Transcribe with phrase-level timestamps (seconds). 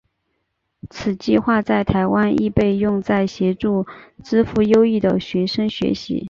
[0.89, 3.85] 此计画在台湾亦被用在协助
[4.23, 6.19] 资赋优异的学生学习。